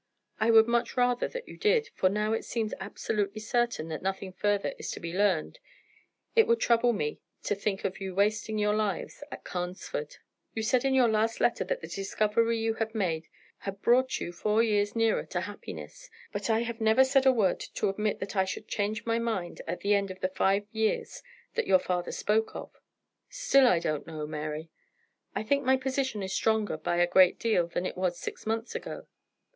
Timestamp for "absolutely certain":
2.79-3.87